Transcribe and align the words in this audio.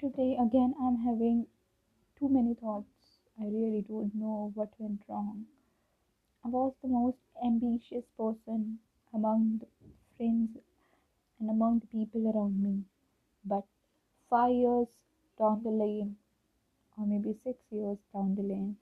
Today, 0.00 0.36
again, 0.40 0.74
I'm 0.80 0.96
having 0.98 1.48
too 2.16 2.28
many 2.28 2.54
thoughts. 2.54 3.18
I 3.36 3.46
really 3.46 3.82
don't 3.82 4.14
know 4.14 4.52
what 4.54 4.70
went 4.78 5.02
wrong. 5.08 5.46
I 6.44 6.48
was 6.48 6.72
the 6.80 6.88
most 6.88 7.18
ambitious 7.44 8.04
person 8.16 8.78
among 9.12 9.58
the 9.58 9.66
friends 10.16 10.56
and 11.40 11.50
among 11.50 11.80
the 11.80 11.88
people 11.88 12.30
around 12.30 12.62
me. 12.62 12.84
But 13.44 13.64
five 14.30 14.54
years 14.54 14.86
down 15.36 15.64
the 15.64 15.70
lane, 15.70 16.16
or 16.96 17.04
maybe 17.04 17.34
six 17.42 17.58
years 17.70 17.98
down 18.12 18.36
the 18.36 18.42
lane, 18.42 18.76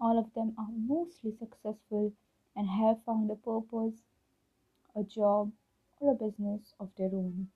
all 0.00 0.16
of 0.16 0.32
them 0.34 0.54
are 0.56 0.70
mostly 0.70 1.32
successful 1.40 2.12
and 2.54 2.68
have 2.68 3.02
found 3.04 3.28
a 3.32 3.34
purpose, 3.34 3.98
a 4.94 5.02
job, 5.02 5.50
or 5.98 6.12
a 6.12 6.14
business 6.14 6.72
of 6.78 6.88
their 6.96 7.12
own. 7.12 7.48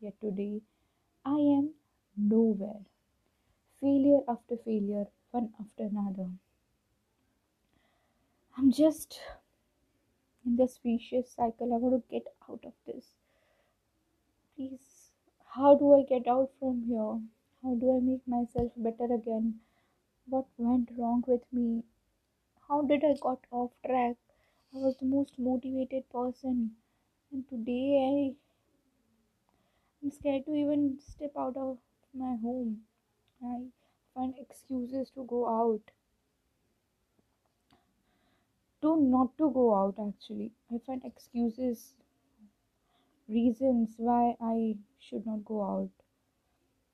Yet 0.00 0.18
today, 0.18 0.62
I 1.26 1.36
am 1.36 1.74
nowhere. 2.16 2.80
Failure 3.80 4.20
after 4.28 4.56
failure, 4.56 5.06
one 5.30 5.52
after 5.60 5.84
another. 5.84 6.28
I'm 8.56 8.70
just 8.70 9.20
in 10.46 10.56
this 10.56 10.78
vicious 10.82 11.30
cycle. 11.30 11.74
I 11.74 11.76
want 11.76 12.02
to 12.02 12.10
get 12.10 12.26
out 12.48 12.64
of 12.64 12.72
this. 12.86 13.06
Please, 14.56 15.10
how 15.54 15.74
do 15.76 15.94
I 15.94 16.02
get 16.02 16.28
out 16.28 16.50
from 16.58 16.84
here? 16.86 17.20
How 17.62 17.74
do 17.74 17.96
I 17.96 18.00
make 18.00 18.26
myself 18.26 18.72
better 18.76 19.12
again? 19.12 19.60
What 20.26 20.46
went 20.56 20.90
wrong 20.96 21.24
with 21.26 21.42
me? 21.52 21.82
How 22.68 22.82
did 22.82 23.04
I 23.04 23.14
got 23.20 23.40
off 23.50 23.72
track? 23.84 24.16
I 24.74 24.78
was 24.78 24.96
the 24.96 25.06
most 25.06 25.38
motivated 25.38 26.08
person, 26.10 26.72
and 27.32 27.48
today 27.48 27.98
I 28.02 28.34
I'm 30.02 30.10
scared 30.10 30.44
to 30.46 30.54
even 30.54 30.98
step 31.00 31.32
out 31.38 31.56
of 31.56 31.78
my 32.14 32.36
home. 32.42 32.82
I 33.42 33.66
find 34.14 34.34
excuses 34.38 35.10
to 35.10 35.24
go 35.24 35.48
out. 35.48 35.90
To 38.82 38.96
not 38.96 39.36
to 39.38 39.50
go 39.50 39.74
out 39.74 39.96
actually. 39.98 40.52
I 40.72 40.78
find 40.86 41.02
excuses, 41.04 41.94
reasons 43.28 43.94
why 43.96 44.36
I 44.40 44.76
should 44.98 45.26
not 45.26 45.44
go 45.44 45.62
out. 45.62 45.90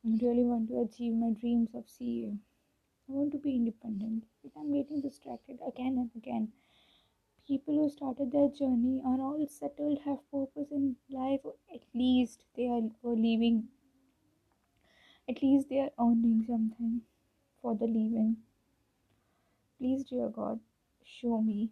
I 0.04 0.16
really 0.24 0.44
want 0.44 0.68
to 0.68 0.80
achieve 0.80 1.12
my 1.12 1.32
dreams 1.32 1.74
of 1.74 1.84
CA. 1.88 2.32
I 3.08 3.12
want 3.12 3.32
to 3.32 3.38
be 3.38 3.56
independent, 3.56 4.24
but 4.42 4.52
I'm 4.58 4.72
getting 4.72 5.00
distracted 5.00 5.58
again 5.66 5.98
and 5.98 6.10
again. 6.16 6.52
People 7.46 7.74
who 7.74 7.90
started 7.90 8.30
their 8.30 8.48
journey 8.48 9.02
are 9.04 9.20
all 9.20 9.44
settled, 9.48 9.98
have 10.04 10.30
purpose 10.30 10.70
in 10.70 10.96
life, 11.10 11.40
or 11.42 11.54
at 11.74 11.82
least 11.92 12.44
they 12.56 12.68
are, 12.68 12.88
are 13.04 13.16
leaving 13.16 13.68
at 15.30 15.42
least 15.42 15.68
they 15.68 15.78
are 15.80 15.92
earning 16.00 16.44
something 16.46 17.02
for 17.62 17.74
the 17.76 17.86
living. 17.86 18.36
Please, 19.78 20.04
dear 20.04 20.28
God, 20.28 20.60
show 21.04 21.40
me, 21.40 21.70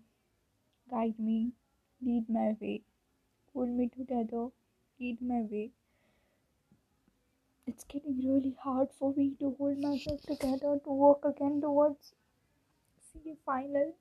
guide 0.90 1.18
me, 1.18 1.52
lead 2.02 2.28
my 2.28 2.56
way, 2.60 2.82
hold 3.52 3.70
me 3.70 3.88
together, 3.88 4.48
lead 5.00 5.20
my 5.22 5.40
way. 5.42 5.70
It's 7.66 7.84
getting 7.84 8.18
really 8.26 8.56
hard 8.62 8.88
for 8.98 9.12
me 9.14 9.34
to 9.40 9.54
hold 9.58 9.78
myself 9.78 10.22
together 10.22 10.78
to 10.84 10.90
work 10.90 11.24
again 11.24 11.60
towards 11.60 12.14
CA 13.12 13.36
final. 13.44 13.94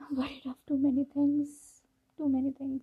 I'm 0.00 0.16
worried 0.16 0.42
of 0.46 0.56
too 0.66 0.78
many 0.78 1.04
things, 1.04 1.82
too 2.16 2.28
many 2.28 2.52
things. 2.52 2.82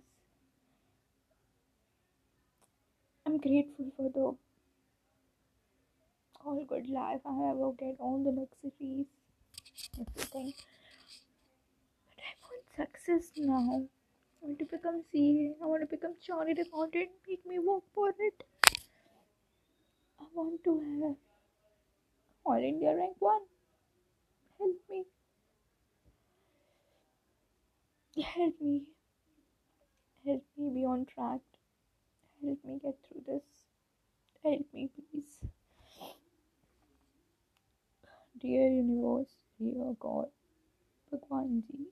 I'm 3.26 3.31
grateful 3.42 3.92
for 3.96 4.10
the 4.10 4.26
all 6.44 6.64
good 6.64 6.88
life. 6.88 7.20
I 7.26 7.50
ever 7.50 7.72
get 7.78 7.96
all 7.98 8.22
the 8.22 8.30
luxuries, 8.30 9.06
everything. 10.00 10.54
But 12.10 12.24
I 12.30 12.34
want 12.44 12.64
success 12.76 13.32
now. 13.36 13.82
I 14.42 14.46
want 14.46 14.58
to 14.60 14.64
become 14.64 15.02
CA. 15.12 15.54
I 15.62 15.66
want 15.66 15.82
to 15.82 15.86
become 15.96 16.14
chartered 16.26 16.58
accountant. 16.58 17.10
Make 17.28 17.46
me 17.46 17.58
work 17.58 17.84
for 17.94 18.08
it. 18.08 18.44
I 20.20 20.24
want 20.34 20.64
to 20.64 20.80
have 20.80 21.16
All 22.44 22.62
India 22.70 22.94
rank 22.96 23.16
one. 23.18 23.42
Help 24.58 24.76
me. 24.90 25.04
Help 28.22 28.60
me. 28.60 28.82
Help 30.26 30.44
me 30.56 30.70
be 30.74 30.84
on 30.84 31.06
track. 31.06 31.40
Help 32.44 32.58
me 32.64 32.78
get 32.82 32.96
through 33.06 33.22
this. 33.26 33.42
Help 34.42 34.66
me, 34.74 34.90
please. 34.94 35.48
Dear 38.40 38.68
universe, 38.68 39.36
dear 39.60 39.94
God, 40.00 40.26
Bhagwan 41.10 41.62
Ji, 41.68 41.86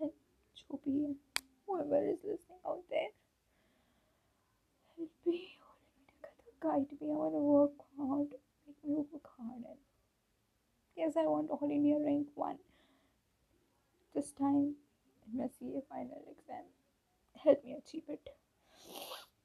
and 0.00 0.10
Chopi, 0.54 1.16
whoever 1.66 2.04
is 2.04 2.18
listening 2.22 2.62
out 2.64 2.82
there, 2.88 3.08
help 4.96 5.10
me. 5.26 5.58
Guide 6.60 6.86
me. 7.00 7.10
I 7.10 7.16
want 7.18 7.34
to 7.34 7.38
work 7.38 7.72
hard. 7.98 8.28
Make 8.66 8.84
me 8.84 8.94
work 8.94 9.28
hard. 9.36 9.64
And 9.68 9.78
yes, 10.96 11.14
I 11.18 11.26
want 11.26 11.50
All 11.50 11.68
India 11.68 11.96
rank 11.98 12.28
one 12.36 12.58
this 14.14 14.30
time 14.30 14.74
in 15.26 15.38
my 15.38 15.48
CA 15.58 15.82
final 15.90 16.22
exam. 16.30 16.64
Help 17.42 17.64
me 17.64 17.76
achieve 17.76 18.04
it. 18.08 18.28